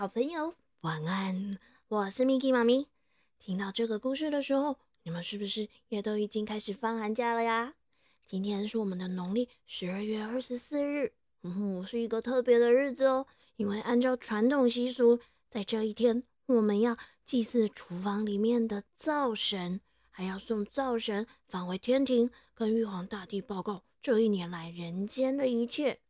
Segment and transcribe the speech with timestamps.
[0.00, 1.58] 好朋友，晚安！
[1.88, 2.88] 我是 Miki 妈咪。
[3.38, 7.74] 听到这个故事的时候，你们是不是也都已经开始放寒假了呀？
[8.24, 11.12] 今天是我们的农历十二月二十四日，
[11.42, 13.26] 嗯哼，是一个特别的日子哦。
[13.56, 15.20] 因为按照传统习俗，
[15.50, 26.00] 在这一天，我们要祭祀厨房里面的灶神，还要送灶神返回天庭，跟玉皇大帝报告这一年来人间的一切。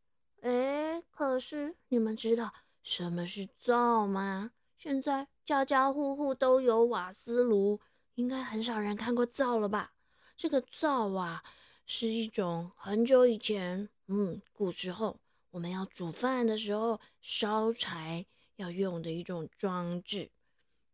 [0.43, 4.53] 哎，可是你们知道什么是灶吗？
[4.77, 7.81] 现在家家户户都有瓦斯炉，
[8.15, 9.93] 应该很少人看过灶了吧？
[10.37, 11.43] 这个灶啊，
[11.85, 18.25] 是一种很久以前，嗯，古时候我们要煮饭的时候烧柴
[18.57, 20.31] 要用的一种装置。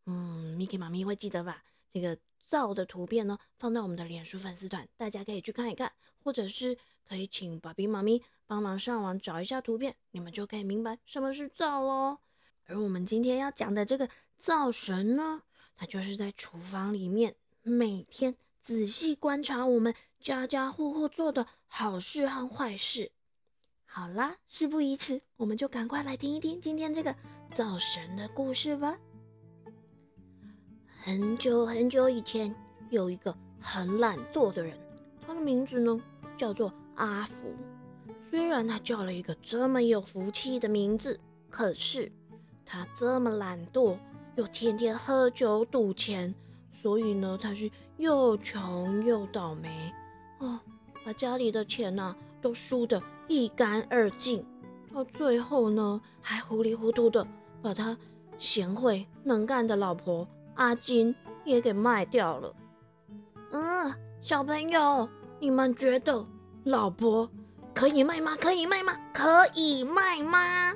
[0.07, 1.63] 嗯，Miki 妈咪会记得吧？
[1.93, 6.77] 这个灶的图片呢，放到我们的脸书粉丝团，大家可以去看一看，或者是
[7.09, 8.23] 可以请爸比妈咪。
[8.49, 12.19] 帮忙上网找一下图片，你们就可以明白什么是灶喽。
[12.67, 15.43] 而我们今天要讲的这个灶神呢，
[15.75, 23.11] 他就是在厨房里面每天仔细观察我们家家户户做的好事和坏事。
[23.85, 27.17] 好啦，事不宜迟，我们就赶快来听一听今天这个
[27.51, 28.97] 灶神的故事吧。
[31.03, 32.55] 很久很久以前，
[32.91, 34.79] 有一个很懒惰的人，
[35.27, 36.01] 他的名字呢
[36.37, 37.35] 叫做阿福。
[38.29, 42.11] 虽然他叫了一个这么有福气的名字，可是
[42.65, 43.97] 他这么懒惰，
[44.35, 46.35] 又天天喝酒赌钱，
[46.71, 49.93] 所以呢，他是又穷又倒霉
[50.41, 50.59] 哦，
[51.05, 54.45] 把家里的钱呐都输得一干二净。
[54.93, 57.27] 到最后呢，还糊里糊涂的
[57.63, 57.97] 把他
[58.39, 62.55] 贤惠能干的老婆阿金也给卖掉了。
[63.53, 66.27] 嗯，小朋友，你们觉得
[66.67, 67.31] 老婆？
[67.73, 68.37] 可以卖吗？
[68.41, 68.93] 可以卖吗？
[69.15, 70.75] 可以卖吗？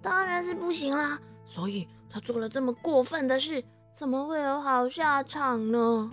[0.00, 1.18] 当然是不行啦！
[1.44, 6.08] 所以他做了这么过分的事，怎么会有好下场呢？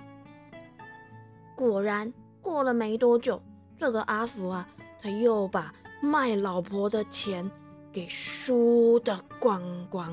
[1.55, 3.39] 果然，过了没多久，
[3.77, 4.67] 这个阿福啊，
[4.99, 5.71] 他又把
[6.01, 7.49] 卖老婆的钱
[7.93, 10.11] 给输的光光。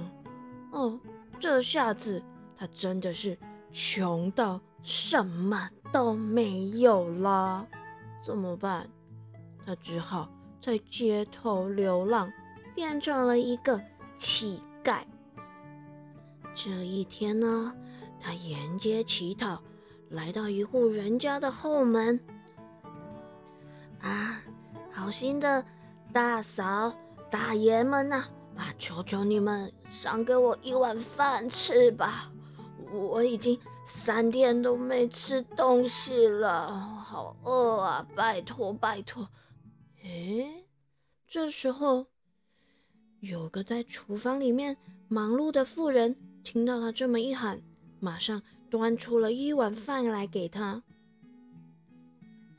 [0.72, 1.00] 哦，
[1.40, 2.22] 这下子
[2.54, 3.38] 他真的是
[3.72, 7.66] 穷到什么都没有了，
[8.24, 8.88] 怎么办？
[9.66, 12.32] 他只好在街头流浪，
[12.74, 13.78] 变成了一个
[14.16, 15.02] 乞丐。
[16.54, 17.74] 这一天呢，
[18.18, 19.60] 他沿街乞讨，
[20.08, 22.18] 来到一户人家的后门。
[24.00, 24.40] 啊，
[24.90, 25.62] 好心的
[26.10, 26.94] 大嫂、
[27.30, 28.24] 大爷们呐，
[28.56, 32.32] 啊，求求你们赏给我一碗饭吃吧！
[32.90, 38.06] 我已经三天都没吃东西了，好饿啊！
[38.16, 39.28] 拜托，拜托！
[40.02, 40.66] 诶，
[41.26, 42.06] 这时候
[43.20, 44.76] 有个在厨房里面
[45.08, 47.62] 忙碌的妇人听到他这么一喊，
[48.00, 50.82] 马上端出了一碗饭来给他。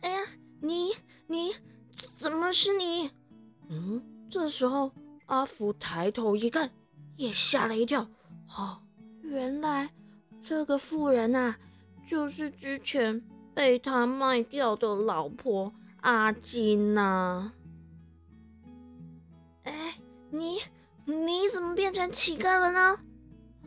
[0.02, 0.22] 哎呀，
[0.62, 0.91] 你
[1.28, 1.53] 你
[2.18, 3.09] 怎么是你？
[3.69, 4.91] 嗯，这时候
[5.25, 6.72] 阿福抬头一看，
[7.18, 8.08] 也吓了一跳。
[8.58, 8.81] 哦，
[9.22, 9.90] 原来
[10.47, 11.56] 这个妇人呐，
[12.07, 13.19] 就是之前
[13.56, 15.73] 被他卖掉的老婆。
[16.01, 17.51] 阿金呐，
[19.63, 20.59] 哎，你
[21.05, 23.00] 你怎么变成乞丐了呢？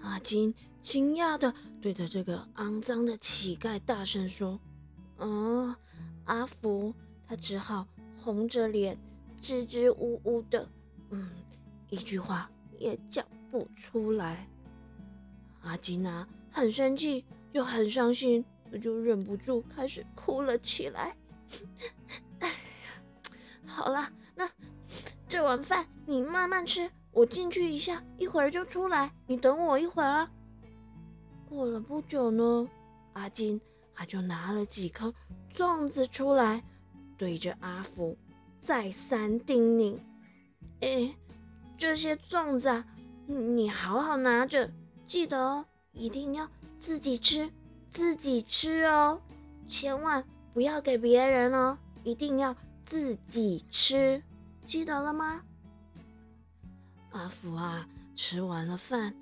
[0.03, 1.53] 阿金惊讶的
[1.83, 4.61] 对着这个肮脏的乞丐大声说
[5.19, 5.75] ：“嗯，
[6.27, 6.94] 阿福，
[7.27, 7.88] 他只好
[8.22, 8.97] 红着脸，
[9.41, 10.71] 支支吾吾的，
[11.11, 11.28] 嗯，
[11.91, 14.49] 一句话也讲不出来。”
[15.62, 21.15] 阿金啊，很生气又很伤心，我就忍不住开始哭了起来。
[23.65, 24.51] 好了，那
[25.29, 30.31] 这碗饭你慢慢吃，我进去一下，一会儿就出来，你等我一会儿啊。
[31.49, 32.69] 过了不久呢，
[33.12, 33.61] 阿金
[33.94, 35.12] 他就拿了几颗
[35.55, 36.62] 粽子出来，
[37.17, 38.17] 对着阿福
[38.61, 39.99] 再三叮咛
[40.81, 41.15] ：“哎，
[41.77, 42.85] 这些粽子啊，
[43.27, 44.71] 你好好拿着，
[45.06, 45.65] 记得哦，
[45.99, 46.49] 一定要
[46.81, 47.50] 自己吃，
[47.91, 49.21] 自己吃哦，
[49.69, 50.25] 千万
[50.55, 52.56] 不要给别人哦，一定要。”
[52.89, 54.23] 自己吃，
[54.67, 55.43] 记得了吗？
[57.11, 57.87] 阿福啊，
[58.17, 59.15] 吃完了饭，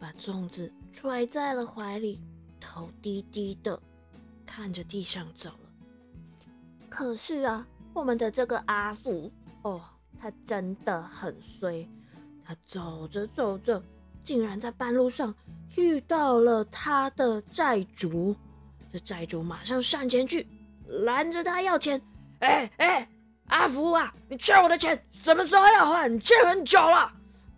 [0.00, 2.18] 把粽子揣在了怀里，
[2.60, 3.80] 头低低的
[4.44, 5.70] 看着地上走了。
[6.88, 7.64] 可是啊，
[7.94, 9.30] 我们的这个阿福
[9.62, 9.80] 哦，
[10.18, 11.88] 他真的很衰。
[12.44, 13.80] 他走着走着，
[14.26, 15.32] 竟然在半路上
[15.76, 18.34] 遇到了他的债主。
[18.92, 20.44] 这债主马上上前去
[20.88, 22.02] 拦着他要钱。
[22.40, 23.08] 哎哎，
[23.46, 26.08] 阿福啊，你欠我的钱什么时候要还？
[26.08, 27.12] 你欠很久了。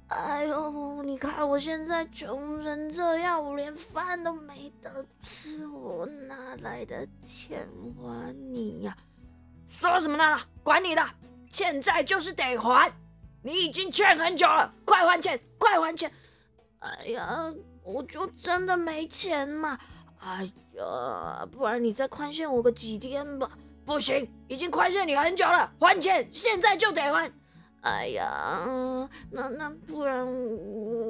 [0.09, 7.67] 哎呦，你看我现在穷成这样，我连饭都没得吃，我哪来的钱
[7.97, 8.95] 还你呀？
[9.69, 10.39] 说什么呢？
[10.63, 11.03] 管你的，
[11.51, 12.93] 欠债就是得还。
[13.41, 16.11] 你已经欠很久了，快还钱，快还钱！
[16.81, 17.53] 哎呀，
[17.83, 19.79] 我就真的没钱嘛！
[20.21, 20.45] 哎
[20.77, 23.51] 呀，不然你再宽限我个几天吧。
[23.85, 27.33] 不行，已经宽限你很久了，还钱，现在就得还。
[27.81, 30.27] 哎呀，那那不然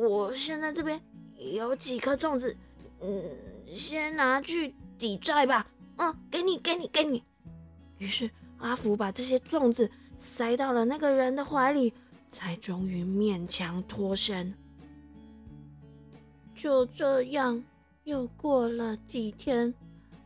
[0.09, 1.01] 我现在这边
[1.37, 2.57] 有几颗粽子，
[3.01, 3.23] 嗯，
[3.67, 5.67] 先拿去抵债吧。
[5.97, 7.25] 嗯，给你，给你，给你。
[7.99, 11.93] 于是阿福把这些粽子塞到了那个人的怀里，
[12.31, 14.55] 才终于勉强脱身。
[16.59, 17.63] 就这样，
[18.03, 19.73] 又过了几天，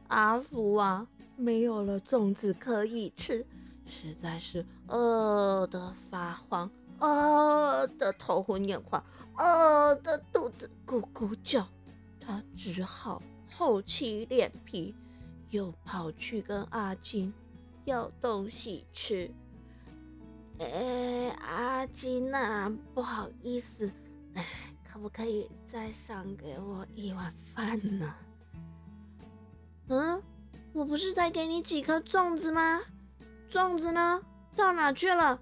[0.08, 1.06] 阿福啊，
[1.36, 3.44] 没有了粽子可以吃。
[3.84, 6.70] 实在是饿得发慌，
[7.00, 9.04] 饿得头昏眼花，
[9.36, 11.68] 饿得肚子咕咕叫。
[12.18, 14.94] 他只好厚起脸皮，
[15.50, 17.30] 又跑去跟阿金
[17.84, 19.30] 要东西吃。
[20.58, 23.90] 哎，阿金啊，不好意思，
[24.34, 24.46] 哎，
[25.02, 28.14] 不可以再赏给我一碗饭呢？
[29.88, 30.22] 嗯，
[30.72, 32.80] 我不是再给你几颗粽子吗？
[33.50, 34.22] 粽子呢？
[34.54, 35.40] 到哪去了？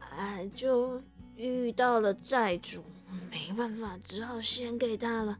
[0.00, 1.00] 哎，就
[1.36, 2.82] 遇到了债主，
[3.30, 5.38] 没办法，只好先给他了。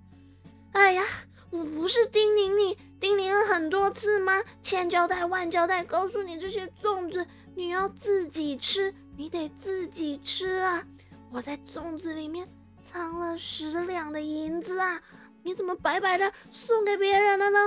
[0.71, 1.03] 哎呀，
[1.51, 4.41] 我不是叮咛你，叮咛了很多次吗？
[4.63, 7.27] 千交代万交代，告诉你这些粽子
[7.57, 10.87] 你要自己吃，你得自己吃啊！
[11.33, 12.49] 我在粽子里面
[12.85, 15.03] 藏了十两的银子啊，
[15.43, 17.59] 你怎么白白的送给别人了呢？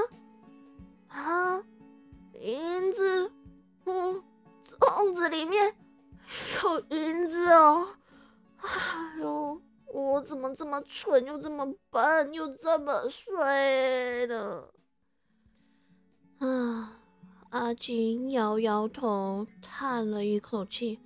[1.07, 1.63] 啊，
[2.39, 3.31] 银子。
[3.85, 4.23] 嗯，
[4.79, 5.73] 粽子里面
[6.61, 7.87] 有银子哦！
[8.57, 9.59] 哎呦，
[9.93, 14.63] 我怎么这么蠢，又这么笨，又这么衰呢？
[16.39, 16.93] 啊！
[17.49, 20.99] 阿金摇摇头，叹了一口气。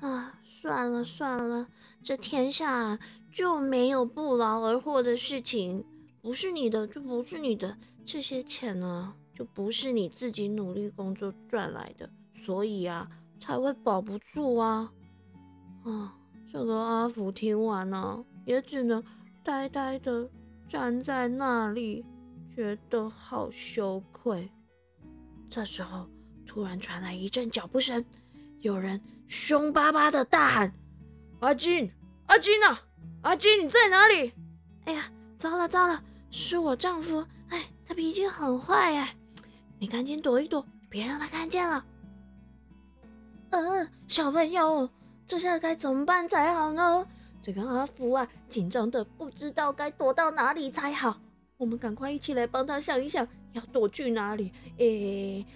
[0.00, 1.66] 啊，算了算了，
[2.02, 2.98] 这天下
[3.32, 5.84] 就没有不劳而获的事情。
[6.22, 12.08] 不是你的就不是你的，这些钱呢，就不是你自己努力工作赚来的。
[12.44, 13.08] 所以啊，
[13.40, 14.92] 才会保不住啊！
[15.84, 16.14] 啊，
[16.52, 19.02] 这个阿福听完呢，也只能
[19.42, 20.28] 呆呆的
[20.68, 22.04] 站在那里，
[22.54, 24.50] 觉得好羞愧。
[25.48, 26.06] 这时候，
[26.46, 28.04] 突然传来一阵脚步声，
[28.60, 30.74] 有人凶巴巴的大喊
[31.40, 31.90] ：“阿金，
[32.26, 32.82] 阿金啊，
[33.22, 34.32] 阿金，你在哪里？”
[34.86, 35.04] 哎呀，
[35.38, 37.24] 糟了糟了，是我丈夫！
[37.48, 39.16] 哎，他脾气很坏哎，
[39.78, 41.84] 你赶紧躲一躲，别让他看见了。
[43.50, 44.88] 嗯，小朋友，
[45.26, 47.06] 这下该怎么办才好呢？
[47.42, 51.18] 这个阿福啊，紧张的不知道该躲到哪里才好。
[51.56, 54.52] 我们赶快一起来帮他想一想，要躲去哪里？
[54.78, 55.46] 诶，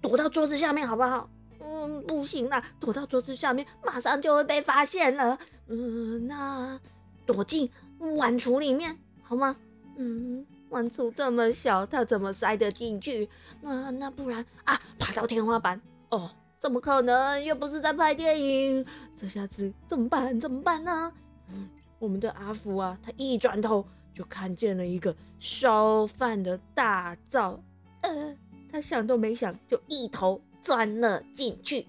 [0.00, 1.28] 躲到桌子下面好不好？
[1.64, 5.38] 嗯，不行啦，躲到桌子下面马上就会被发现了。
[5.68, 6.78] 嗯，那
[7.24, 7.70] 躲进
[8.16, 9.56] 碗橱里面好吗？
[9.96, 13.28] 嗯，碗橱这么小，他怎么塞得进去？
[13.62, 16.30] 那那不然啊，爬到天花板哦。
[16.60, 17.44] 怎么可能？
[17.44, 20.40] 又不是在拍电影，这下子怎么办？
[20.40, 21.12] 怎么办呢？
[21.52, 27.62] 嗯，我们的阿福啊，他一转头就看见了一个烧饭的大灶，
[28.00, 28.34] 呃，
[28.72, 31.86] 他想都没想就一头钻了进去。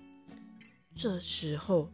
[0.95, 1.89] 这时候，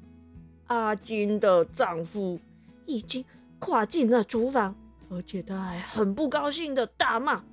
[0.67, 2.39] 阿金的丈夫
[2.85, 3.23] 已经
[3.59, 4.75] 跨进了厨房，
[5.09, 7.43] 而且他还很不高兴的大骂：“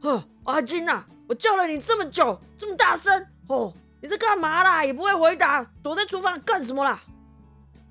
[0.00, 4.84] 呵，阿金呐，我叫了你这么久，这么大声哦！”你在干嘛啦？
[4.84, 7.02] 也不会回答，躲在厨房干什么啦？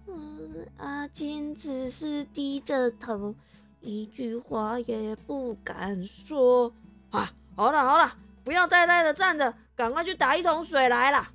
[0.08, 3.36] 嗯，阿金只是低着头，
[3.82, 6.74] 一句话也不敢说。
[7.10, 11.32] 啊，好了好了，不要呆呆的站着，赶快去打一桶水来啦！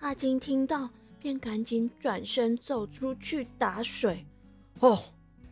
[0.00, 0.88] 阿金听到，
[1.20, 4.24] 便赶紧转身走出去打水。
[4.80, 4.98] 哦，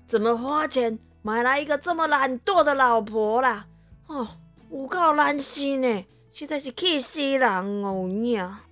[0.07, 3.67] 怎么花钱买来一个这么懒惰的老婆啦？
[4.07, 4.27] 哦，
[4.71, 6.05] 我靠，难心呢。
[6.33, 8.09] 实在是气死人哦！
[8.33, 8.63] 呀，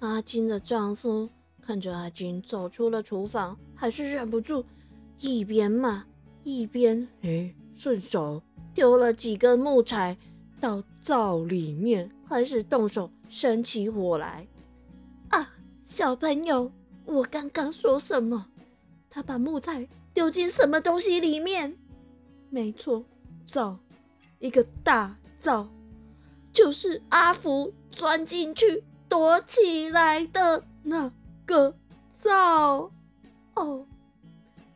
[0.00, 1.28] 阿金的丈夫
[1.60, 4.64] 看着阿金走出了厨房，还是忍不住
[5.18, 6.02] 一边骂
[6.44, 10.16] 一边哎，顺手丢了几根木材
[10.64, 14.46] 到灶里面，开始动手生起火来。
[15.28, 15.52] 啊，
[15.84, 16.72] 小朋友，
[17.04, 18.46] 我刚刚说什么？
[19.10, 21.76] 他把木材丢进什么东西里面？
[22.48, 23.04] 没错，
[23.46, 23.78] 灶，
[24.38, 25.68] 一个大灶。
[26.50, 31.12] 就是阿福钻进去躲起来的那
[31.44, 31.74] 个
[32.18, 32.90] 灶，
[33.52, 33.86] 哦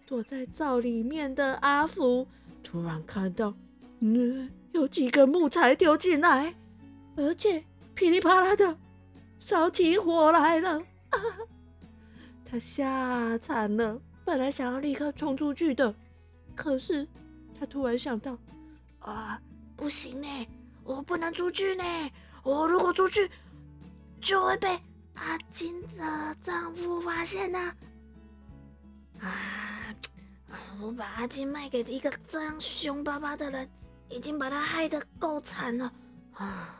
[0.06, 2.26] 躲在灶里面的阿福
[2.62, 3.54] 突然看到，
[4.00, 6.54] 嗯，有几根木材丢进来，
[7.16, 7.64] 而且
[7.94, 8.78] 噼里啪啦的
[9.38, 10.78] 烧起火来了。
[11.10, 11.18] 啊！
[12.50, 15.94] 他吓惨了，本来想要立刻冲出去的，
[16.54, 17.06] 可是
[17.58, 18.38] 他突然想到，
[19.00, 19.40] 啊，
[19.76, 20.48] 不行呢，
[20.84, 21.84] 我不能出去呢，
[22.42, 23.28] 我如果出去
[24.20, 24.68] 就会被
[25.14, 27.58] 阿金的丈夫发现呢。
[29.20, 29.34] 啊！
[30.80, 33.68] 我把阿金卖给一个这样凶巴巴的人，
[34.08, 35.92] 已经把他害得够惨了
[36.34, 36.74] 啊！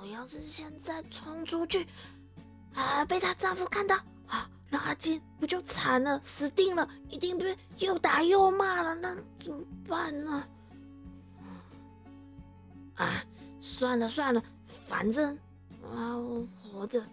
[0.00, 1.86] 我要是现在冲出去，
[2.74, 10.44] 啊，被她丈夫看到啊，那阿金不就惨了，死定了，一定被又打又骂了，那怎么办呢？
[12.96, 13.24] 啊，
[13.60, 15.36] 算了算了，反正
[15.82, 17.04] 啊，我活着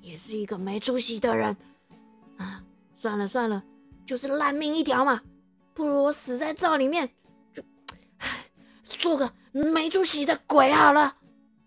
[0.00, 1.56] 也是一个没出息的人
[2.36, 2.62] 啊！
[2.96, 3.62] 算了算了。
[4.06, 5.22] 就是烂命一条嘛，
[5.72, 7.08] 不如我死在灶里面，
[8.94, 11.16] 做个没出息的鬼好了。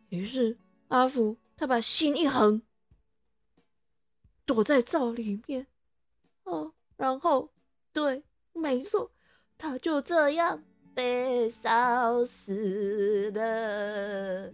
[0.09, 0.57] 于是
[0.87, 2.61] 阿福他把心一横，
[4.45, 5.67] 躲在灶里面。
[6.43, 7.51] 哦，然后
[7.91, 9.11] 对，没错，
[9.57, 14.53] 他就这样被烧死了。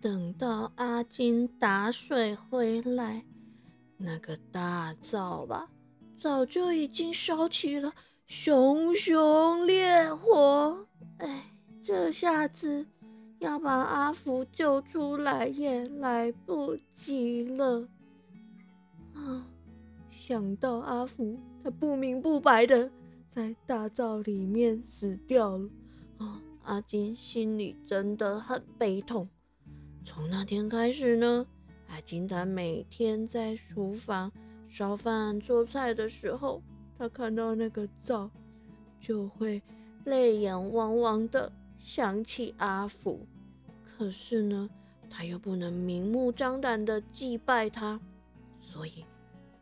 [0.00, 3.24] 等到阿金打水回来。
[3.96, 5.70] 那个大灶吧，
[6.20, 7.94] 早就已经烧起了
[8.34, 10.86] 熊熊烈火。
[11.18, 12.86] 哎，这下子
[13.40, 17.86] 要把阿福救出来也来不及了。
[19.12, 19.46] 啊，
[20.10, 22.90] 想到阿福他不明不白的
[23.28, 25.68] 在大灶里面死掉了，
[26.16, 29.28] 啊，阿金心里真的很悲痛。
[30.06, 31.46] 从那天开始呢。
[31.90, 34.32] 阿金他每天在厨房
[34.66, 36.62] 烧饭做菜的时候，
[37.02, 38.30] 他看到那个灶，
[39.00, 39.60] 就会
[40.04, 43.26] 泪眼汪汪的想起阿福。
[43.82, 44.70] 可是呢，
[45.10, 48.00] 他又不能明目张胆的祭拜他，
[48.60, 49.04] 所以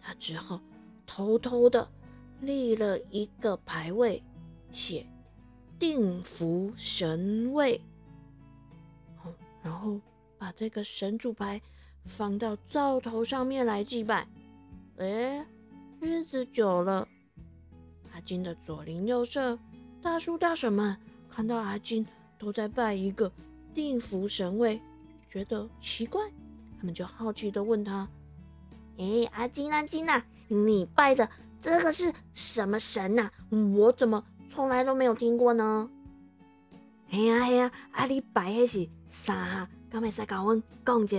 [0.03, 0.61] 他只好
[1.07, 1.89] 偷偷的
[2.43, 4.23] 立了一个牌位，
[4.71, 5.07] 写
[5.81, 7.81] “定福神位”，
[9.65, 9.99] 然后
[10.37, 11.59] 把这个神主牌。
[12.05, 14.27] 放到灶头上面来祭拜。
[14.99, 15.47] 哎，
[16.01, 17.07] 日子久了，
[18.21, 19.59] 阿金的左邻右舍、
[20.03, 20.95] 大叔大婶们
[21.31, 22.07] 看到阿金
[22.39, 23.33] 都在拜一个
[23.73, 24.79] 定福神位，
[25.31, 26.21] 觉得奇怪，
[26.79, 28.07] 他们就好奇的问他
[29.01, 31.27] ：“哎，阿金阿金呐，你拜的
[31.63, 33.31] 这个是什么神呐？
[33.75, 35.89] 我怎么从来都没有听过呢
[37.11, 39.67] ？”“哎呀哎呀，阿你拜的是啥？
[39.89, 41.17] 敢会使甲阮讲者？”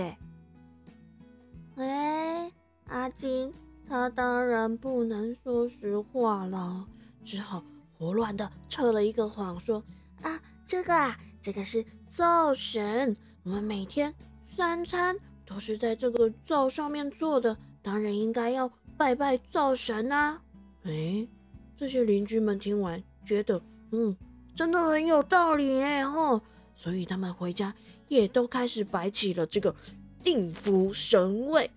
[1.74, 2.52] 哎，
[2.86, 3.52] 阿金，
[3.92, 6.88] 他当然不能说实话了，
[7.22, 7.62] 只好
[7.98, 9.84] 胡乱的扯了一个谎，说
[10.22, 14.14] ：“啊，这个啊，这个是灶神，我们每天
[14.56, 20.40] 三餐都是在这个灶上面做的，当然应该要拜拜灶神啊。”
[20.84, 21.28] 哎，
[21.76, 24.16] 这些邻居们听完，觉得嗯，
[24.56, 26.40] 真的很有道理哎吼，
[26.74, 27.74] 所以他们回家
[28.08, 29.76] 也都开始摆起了这个。
[30.22, 31.70] 定福神位。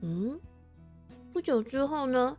[0.00, 0.40] 嗯，
[1.32, 2.36] 不久之后呢，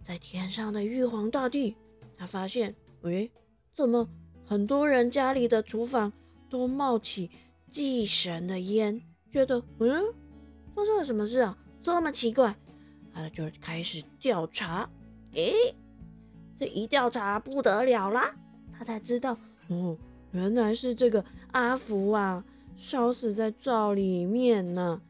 [0.00, 1.76] 在天上的玉皇大帝，
[2.16, 3.30] 他发现，喂，
[3.74, 4.08] 怎么
[4.46, 6.12] 很多人家里的厨房
[6.48, 7.30] 都冒起
[7.68, 9.02] 祭神的烟？
[9.32, 10.14] 觉得，嗯，
[10.74, 11.58] 发生了什么事啊？
[11.82, 12.54] 这么奇怪，
[13.12, 14.88] 他就开始调查。
[15.32, 15.74] 诶，
[16.56, 18.34] 这一调查不得了啦，
[18.72, 19.36] 他才知道，
[19.68, 19.98] 哦，
[20.30, 22.44] 原来是这个阿福啊。
[22.74, 25.00] 烧死在灶里面呢。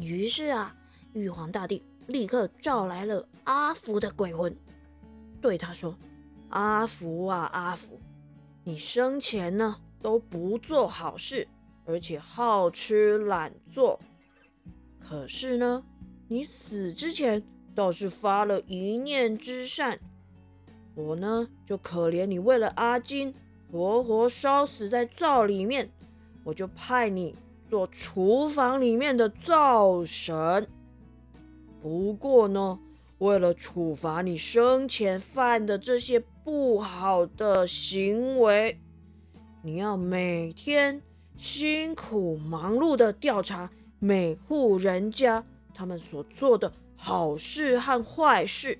[0.00, 0.74] 于是啊，
[1.16, 4.54] 玉皇大帝立刻召来了阿福的鬼魂，
[5.40, 5.96] 对他说
[6.50, 7.98] ：“阿福啊，阿福，
[8.64, 11.48] 你生前呢都不做好事，
[11.86, 13.98] 而且好吃懒做。
[15.00, 15.82] 可是呢，
[16.28, 17.42] 你死之前
[17.74, 19.98] 倒是发了一念之善。
[20.94, 23.34] 我呢就可怜你，为了阿金，
[23.72, 25.90] 活活烧死在灶里面。”
[26.44, 27.34] 我就派你
[27.68, 30.68] 做厨房里面的灶神。
[31.80, 32.78] 不过呢，
[33.18, 38.78] 为了处罚你生前犯的这些不好的行为，
[39.62, 41.00] 你要每天
[41.36, 48.78] 辛苦忙碌的调查每户人家他们所做的好事和坏事，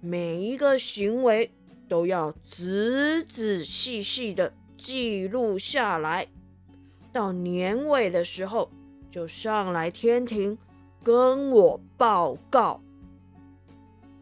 [0.00, 1.50] 每一个行为
[1.88, 6.26] 都要仔仔细细的记录下来。
[7.12, 8.70] 到年尾的时候，
[9.10, 10.56] 就上来天庭
[11.02, 12.80] 跟我报告。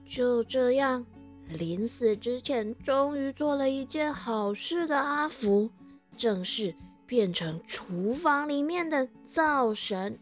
[0.04, 1.04] 就这样，
[1.48, 5.70] 临死之前，终于做了一件好事的阿福，
[6.16, 6.74] 正式
[7.06, 10.18] 变成厨房里面的灶神。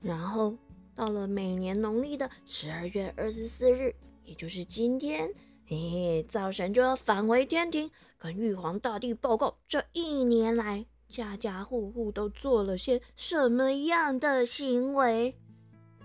[0.00, 0.54] 然后
[0.94, 5.28] 到了每年农历的十二月二十四日，也就是今天，
[5.66, 15.38] 嘿嘿，灶神就要返回天庭，跟玉皇大帝报告这一年来家家户户都做了些什么样的行为。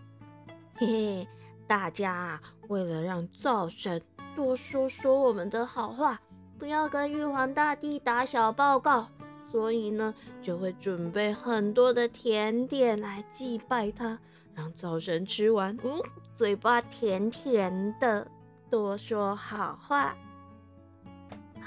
[0.78, 1.28] 嘿嘿。
[1.68, 4.02] 大家为了让灶神
[4.36, 6.20] 多说说我们的好话，
[6.58, 9.08] 不要跟玉皇大帝打小报告，
[9.52, 10.12] 所以呢，
[10.42, 14.18] 就会准备很多的甜点来祭拜他，
[14.56, 16.02] 让灶神吃完，嗯，
[16.36, 18.28] 嘴巴甜甜的，
[18.68, 20.18] 多说好话。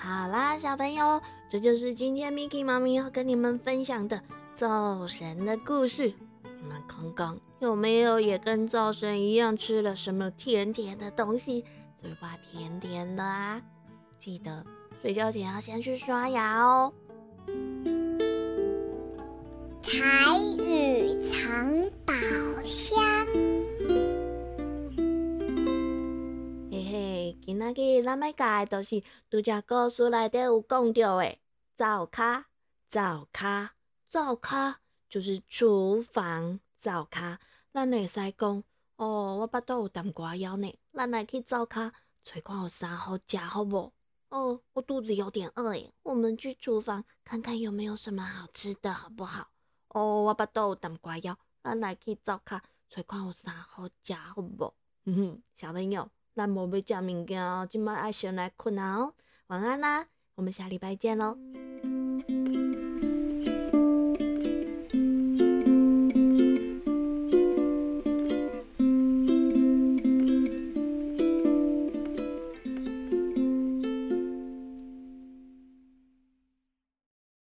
[0.02, 4.20] 好啦，小朋友，这就是今天 Miki 妈咪要跟你们分享的
[4.52, 6.12] 灶神的故事。
[6.42, 11.64] 你们刚刚有没有也跟灶神一样吃了什么甜甜的东西，
[11.96, 13.62] 嘴巴甜甜的啊？
[14.18, 14.66] 记得
[15.00, 16.92] 睡觉前要先去刷牙哦。
[19.84, 21.72] 彩雨藏
[22.04, 22.12] 宝
[22.64, 23.00] 箱，
[27.44, 31.38] 今仔日咱要教的都是拄则故事内底有讲到的
[31.74, 32.46] 灶卡、
[32.88, 33.74] 灶卡、
[34.08, 34.78] 灶卡。
[35.08, 37.38] 就是厨房灶卡，
[37.72, 38.64] 咱会使讲
[38.96, 43.92] 哦，我巴肚有淡瓜枵呢，咱来去灶卡找看有啥好食好不？
[44.30, 49.48] 哦，我肚子有点饿诶，我们去厨房看看有没有什么好吃的，好不好？
[49.88, 54.72] 哦，我巴肚有淡瓜枵，咱来去灶卡找看有啥好食好不？
[55.04, 59.14] 哼哼，小朋友，咱无要食物件，今摆爱先来困啊哦，
[59.48, 61.36] 晚安啦，我们下礼拜见喽。